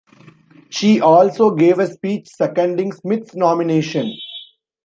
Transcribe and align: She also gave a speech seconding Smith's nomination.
She 0.71 0.99
also 0.99 1.51
gave 1.53 1.77
a 1.77 1.85
speech 1.85 2.27
seconding 2.27 2.91
Smith's 2.91 3.35
nomination. 3.35 4.11